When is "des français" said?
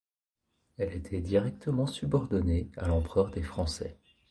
3.29-3.99